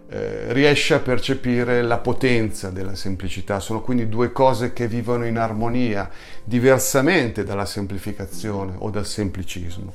eh, 0.09 0.51
riesce 0.51 0.93
a 0.93 0.99
percepire 0.99 1.81
la 1.81 1.99
potenza 1.99 2.71
della 2.71 2.95
semplicità. 2.95 3.61
Sono 3.61 3.79
quindi 3.79 4.09
due 4.09 4.33
cose 4.33 4.73
che 4.73 4.89
vivono 4.89 5.25
in 5.25 5.37
armonia, 5.37 6.09
diversamente 6.43 7.45
dalla 7.45 7.65
semplificazione 7.65 8.73
o 8.77 8.89
dal 8.89 9.05
semplicismo. 9.05 9.93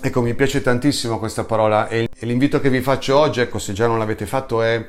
Ecco, 0.00 0.22
mi 0.22 0.34
piace 0.34 0.62
tantissimo 0.62 1.18
questa 1.18 1.44
parola 1.44 1.88
e 1.88 2.08
l'invito 2.20 2.58
che 2.58 2.70
vi 2.70 2.80
faccio 2.80 3.18
oggi, 3.18 3.40
ecco, 3.40 3.58
se 3.58 3.74
già 3.74 3.86
non 3.86 3.98
l'avete 3.98 4.24
fatto, 4.24 4.62
è 4.62 4.86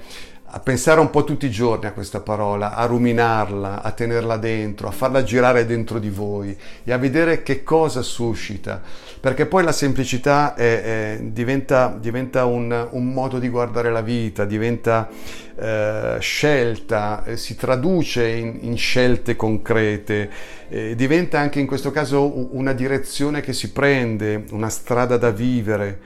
a 0.51 0.59
pensare 0.59 0.99
un 0.99 1.11
po' 1.11 1.23
tutti 1.23 1.45
i 1.45 1.51
giorni 1.51 1.85
a 1.85 1.91
questa 1.91 2.21
parola, 2.21 2.73
a 2.73 2.85
ruminarla, 2.85 3.83
a 3.83 3.91
tenerla 3.91 4.37
dentro, 4.37 4.87
a 4.87 4.91
farla 4.91 5.23
girare 5.23 5.65
dentro 5.67 5.99
di 5.99 6.09
voi 6.09 6.57
e 6.83 6.91
a 6.91 6.97
vedere 6.97 7.43
che 7.43 7.63
cosa 7.63 8.01
suscita, 8.01 8.81
perché 9.19 9.45
poi 9.45 9.63
la 9.63 9.71
semplicità 9.71 10.55
è, 10.55 11.17
è, 11.17 11.19
diventa, 11.21 11.95
diventa 11.99 12.45
un, 12.45 12.87
un, 12.91 13.13
modo 13.13 13.37
di 13.37 13.47
guardare 13.47 13.91
la 13.91 14.01
vita, 14.01 14.45
diventa 14.45 15.07
eh, 15.55 16.17
scelta, 16.19 17.23
eh, 17.25 17.37
si 17.37 17.55
traduce 17.55 18.27
in, 18.27 18.57
in 18.61 18.77
scelte 18.77 19.35
concrete, 19.35 20.29
eh, 20.67 20.95
diventa 20.95 21.37
anche 21.39 21.59
in 21.59 21.67
questo 21.67 21.91
caso 21.91 22.55
una 22.55 22.73
direzione 22.73 23.41
che 23.41 23.53
si 23.53 23.71
prende, 23.71 24.45
una 24.49 24.69
strada 24.69 25.17
da 25.17 25.29
vivere, 25.29 25.99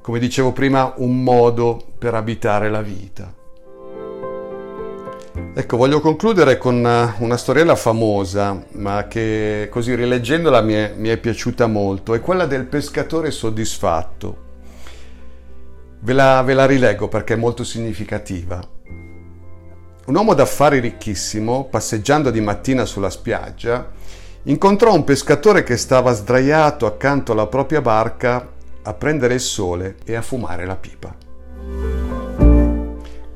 come 0.00 0.20
dicevo 0.20 0.52
prima, 0.52 0.94
un 0.98 1.24
modo 1.24 1.82
per 1.98 2.14
abitare 2.14 2.70
la 2.70 2.82
vita. 2.82 3.39
Ecco, 5.32 5.76
voglio 5.76 6.00
concludere 6.00 6.58
con 6.58 6.74
una, 6.74 7.14
una, 7.18 7.36
storiella 7.36 7.76
famosa, 7.76 8.64
ma 8.72 9.06
che 9.06 9.68
così 9.70 9.94
rileggendola 9.94 10.60
mi 10.60 10.72
è, 10.74 10.92
mi 10.96 11.08
è 11.08 11.18
piaciuta 11.18 11.68
molto, 11.68 12.14
è 12.14 12.20
quella 12.20 12.46
del 12.46 12.64
pescatore 12.64 13.30
soddisfatto. 13.30 14.48
Ve 16.00 16.12
la, 16.12 16.42
ve 16.42 16.54
la 16.54 16.66
rileggo 16.66 17.06
perché 17.06 17.34
è 17.34 17.36
molto 17.36 17.62
significativa. 17.62 18.60
Un 20.06 20.14
uomo 20.16 20.34
d'affari 20.34 20.80
ricchissimo, 20.80 21.66
passeggiando 21.66 22.30
di 22.30 22.40
mattina 22.40 22.84
sulla 22.84 23.10
spiaggia, 23.10 23.88
incontrò 24.44 24.92
un 24.94 25.04
pescatore 25.04 25.62
che 25.62 25.76
stava 25.76 26.12
sdraiato 26.12 26.86
accanto 26.86 27.32
alla 27.32 27.46
propria 27.46 27.80
barca 27.80 28.48
a 28.82 28.94
prendere 28.94 29.34
il 29.34 29.40
sole 29.40 29.96
e 30.04 30.16
a 30.16 30.22
fumare 30.22 30.66
la 30.66 30.76
pipa. 30.76 31.29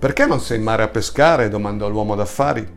Perché 0.05 0.27
non 0.27 0.39
sei 0.39 0.59
in 0.59 0.65
mare 0.65 0.83
a 0.83 0.89
pescare? 0.89 1.49
domandò 1.49 1.89
l'uomo 1.89 2.15
d'affari. 2.15 2.69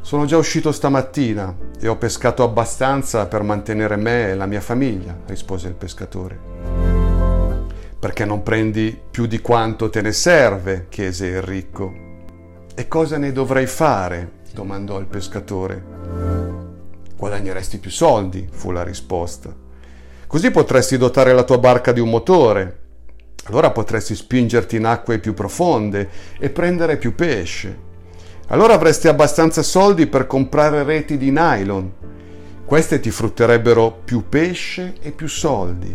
Sono 0.00 0.26
già 0.26 0.36
uscito 0.36 0.70
stamattina 0.70 1.56
e 1.80 1.88
ho 1.88 1.96
pescato 1.96 2.44
abbastanza 2.44 3.26
per 3.26 3.42
mantenere 3.42 3.96
me 3.96 4.30
e 4.30 4.36
la 4.36 4.46
mia 4.46 4.60
famiglia, 4.60 5.18
rispose 5.26 5.66
il 5.66 5.74
pescatore. 5.74 6.38
Perché 7.98 8.24
non 8.24 8.44
prendi 8.44 8.96
più 9.10 9.26
di 9.26 9.40
quanto 9.40 9.90
te 9.90 10.02
ne 10.02 10.12
serve? 10.12 10.86
chiese 10.88 11.26
il 11.26 11.42
ricco. 11.42 11.92
E 12.76 12.86
cosa 12.86 13.18
ne 13.18 13.32
dovrei 13.32 13.66
fare? 13.66 14.34
domandò 14.52 15.00
il 15.00 15.06
pescatore. 15.06 15.84
Guadagneresti 17.16 17.78
più 17.78 17.90
soldi, 17.90 18.48
fu 18.48 18.70
la 18.70 18.84
risposta. 18.84 19.52
Così 20.28 20.52
potresti 20.52 20.96
dotare 20.96 21.32
la 21.32 21.42
tua 21.42 21.58
barca 21.58 21.90
di 21.90 21.98
un 21.98 22.08
motore 22.08 22.81
allora 23.44 23.70
potresti 23.70 24.14
spingerti 24.14 24.76
in 24.76 24.84
acque 24.84 25.18
più 25.18 25.34
profonde 25.34 26.08
e 26.38 26.50
prendere 26.50 26.96
più 26.96 27.14
pesce. 27.14 27.90
Allora 28.48 28.74
avresti 28.74 29.08
abbastanza 29.08 29.62
soldi 29.62 30.06
per 30.06 30.26
comprare 30.26 30.84
reti 30.84 31.16
di 31.16 31.30
nylon. 31.30 31.92
Queste 32.64 33.00
ti 33.00 33.10
frutterebbero 33.10 34.00
più 34.04 34.28
pesce 34.28 34.94
e 35.00 35.10
più 35.10 35.26
soldi. 35.26 35.94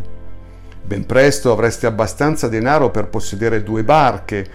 Ben 0.83 1.05
presto 1.05 1.51
avresti 1.51 1.85
abbastanza 1.85 2.47
denaro 2.47 2.91
per 2.91 3.07
possedere 3.07 3.63
due 3.63 3.83
barche, 3.83 4.45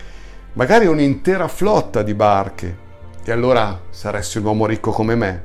magari 0.55 0.87
un'intera 0.87 1.49
flotta 1.49 2.03
di 2.03 2.15
barche, 2.15 2.77
e 3.25 3.33
allora 3.33 3.83
saresti 3.91 4.39
un 4.39 4.45
uomo 4.45 4.67
ricco 4.67 4.91
come 4.91 5.15
me. 5.15 5.45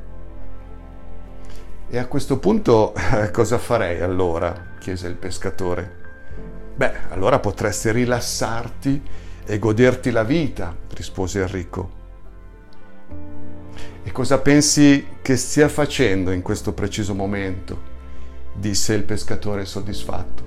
E 1.90 1.98
a 1.98 2.08
questo 2.08 2.38
punto 2.38 2.94
cosa 3.32 3.58
farei 3.58 4.02
allora? 4.02 4.76
chiese 4.80 5.08
il 5.08 5.16
pescatore. 5.16 6.07
Beh, 6.78 7.10
allora 7.10 7.40
potresti 7.40 7.92
rilassarti 7.92 9.02
e 9.44 9.58
goderti 9.58 10.12
la 10.12 10.22
vita, 10.22 10.76
rispose 10.94 11.42
Enrico. 11.42 11.90
E 14.04 14.12
cosa 14.12 14.38
pensi 14.38 15.08
che 15.24 15.36
stia 15.38 15.70
facendo 15.70 16.30
in 16.30 16.44
questo 16.44 16.74
preciso 16.74 17.16
momento? 17.16 17.96
disse 18.54 18.94
il 18.94 19.04
pescatore 19.04 19.66
soddisfatto. 19.66 20.46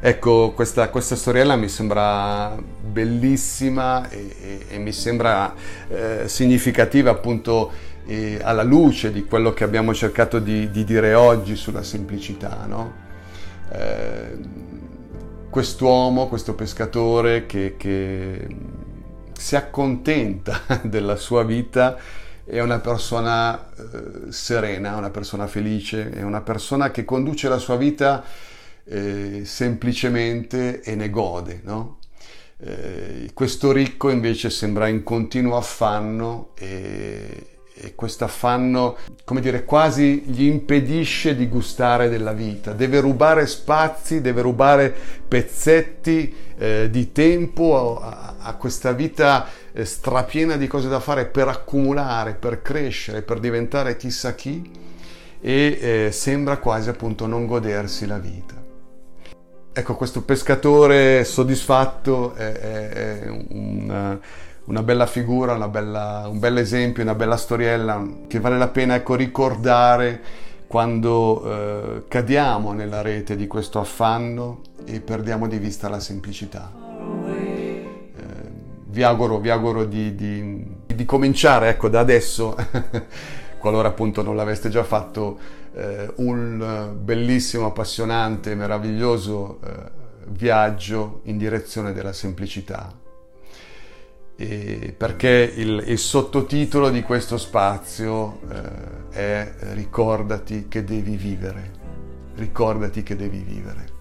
Ecco, 0.00 0.52
questa, 0.52 0.90
questa 0.90 1.16
storiella 1.16 1.56
mi 1.56 1.68
sembra 1.68 2.54
bellissima 2.82 4.08
e, 4.10 4.36
e, 4.40 4.66
e 4.68 4.78
mi 4.78 4.92
sembra 4.92 5.54
eh, 5.88 6.24
significativa 6.26 7.10
appunto 7.10 7.72
eh, 8.06 8.38
alla 8.42 8.62
luce 8.62 9.12
di 9.12 9.24
quello 9.24 9.52
che 9.52 9.64
abbiamo 9.64 9.94
cercato 9.94 10.38
di, 10.38 10.70
di 10.70 10.84
dire 10.84 11.14
oggi 11.14 11.56
sulla 11.56 11.82
semplicità. 11.82 12.64
No? 12.66 12.92
Eh, 13.70 14.38
quest'uomo, 15.50 16.28
questo 16.28 16.54
pescatore 16.54 17.46
che, 17.46 17.76
che 17.76 18.46
si 19.32 19.56
accontenta 19.56 20.60
della 20.82 21.16
sua 21.16 21.44
vita 21.44 21.96
è 22.44 22.60
una 22.60 22.78
persona 22.78 23.70
eh, 23.70 24.32
serena, 24.32 24.96
una 24.96 25.10
persona 25.10 25.46
felice, 25.46 26.10
è 26.10 26.22
una 26.22 26.42
persona 26.42 26.90
che 26.90 27.04
conduce 27.04 27.48
la 27.48 27.58
sua 27.58 27.76
vita 27.76 28.22
eh, 28.84 29.42
semplicemente 29.44 30.82
e 30.82 30.94
ne 30.94 31.08
gode. 31.08 31.60
No? 31.64 31.98
Eh, 32.58 33.30
questo 33.32 33.72
ricco 33.72 34.10
invece 34.10 34.50
sembra 34.50 34.88
in 34.88 35.02
continuo 35.02 35.56
affanno 35.56 36.50
e, 36.54 37.53
e 37.76 37.96
questo 37.96 38.22
affanno, 38.22 38.96
come 39.24 39.40
dire, 39.40 39.64
quasi 39.64 40.22
gli 40.26 40.44
impedisce 40.44 41.34
di 41.34 41.48
gustare 41.48 42.08
della 42.08 42.32
vita. 42.32 42.72
Deve 42.72 43.00
rubare 43.00 43.46
spazi, 43.46 44.20
deve 44.20 44.42
rubare 44.42 44.94
pezzetti 45.26 46.34
eh, 46.56 46.88
di 46.88 47.10
tempo 47.10 47.98
a, 48.00 48.36
a 48.38 48.54
questa 48.54 48.92
vita 48.92 49.48
eh, 49.72 49.84
strapiena 49.84 50.56
di 50.56 50.68
cose 50.68 50.88
da 50.88 51.00
fare 51.00 51.26
per 51.26 51.48
accumulare, 51.48 52.34
per 52.34 52.62
crescere, 52.62 53.22
per 53.22 53.40
diventare 53.40 53.96
chissà 53.96 54.34
chi 54.34 54.70
e 55.40 55.78
eh, 55.80 56.12
sembra 56.12 56.58
quasi 56.58 56.88
appunto 56.88 57.26
non 57.26 57.46
godersi 57.46 58.06
la 58.06 58.18
vita. 58.18 58.54
Ecco, 59.72 59.96
questo 59.96 60.22
pescatore 60.22 61.24
soddisfatto 61.24 62.34
è, 62.34 62.52
è, 62.52 62.88
è 62.88 63.28
un 63.28 64.20
una 64.66 64.82
bella 64.82 65.06
figura, 65.06 65.54
una 65.54 65.68
bella, 65.68 66.26
un 66.28 66.38
bel 66.38 66.58
esempio, 66.58 67.02
una 67.02 67.14
bella 67.14 67.36
storiella 67.36 68.06
che 68.26 68.40
vale 68.40 68.56
la 68.56 68.68
pena 68.68 68.94
ecco, 68.94 69.14
ricordare 69.14 70.20
quando 70.66 71.44
eh, 71.44 72.02
cadiamo 72.08 72.72
nella 72.72 73.02
rete 73.02 73.36
di 73.36 73.46
questo 73.46 73.78
affanno 73.78 74.60
e 74.84 75.00
perdiamo 75.00 75.46
di 75.46 75.58
vista 75.58 75.88
la 75.88 76.00
semplicità. 76.00 76.72
Eh, 77.26 77.84
vi 78.86 79.02
auguro, 79.02 79.38
vi 79.38 79.50
auguro 79.50 79.84
di, 79.84 80.14
di, 80.14 80.66
di, 80.86 81.04
cominciare 81.04 81.68
ecco, 81.68 81.88
da 81.88 82.00
adesso, 82.00 82.56
qualora 83.58 83.88
appunto 83.88 84.22
non 84.22 84.34
l'aveste 84.34 84.70
già 84.70 84.82
fatto, 84.82 85.38
eh, 85.74 86.10
un 86.16 86.96
bellissimo, 87.00 87.66
appassionante, 87.66 88.54
meraviglioso 88.54 89.60
eh, 89.62 89.70
viaggio 90.28 91.20
in 91.24 91.36
direzione 91.36 91.92
della 91.92 92.12
semplicità. 92.12 93.02
E 94.36 94.94
perché 94.96 95.52
il, 95.56 95.84
il, 95.86 95.98
sottotitolo 95.98 96.90
di 96.90 97.02
questo 97.02 97.38
spazio 97.38 98.40
eh, 98.50 99.08
è 99.10 99.54
Ricordati 99.74 100.66
che 100.68 100.82
devi 100.82 101.16
vivere, 101.16 101.70
ricordati 102.34 103.02
che 103.02 103.14
devi 103.14 103.38
vivere. 103.38 103.92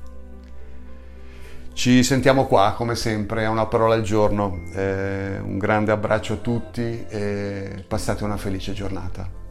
Ci 1.74 2.04
sentiamo 2.04 2.46
qua 2.46 2.74
come 2.76 2.96
sempre 2.96 3.46
a 3.46 3.50
una 3.50 3.66
parola 3.66 3.96
al 3.96 4.04
giorno. 4.04 4.62
Eh, 4.74 5.40
un 5.40 5.58
grande 5.58 5.92
abbraccio 5.92 6.34
a 6.34 6.38
tutti 6.38 7.06
e 7.08 7.84
passate 7.88 8.24
una 8.24 8.38
felice 8.38 8.74
giornata. 8.74 9.43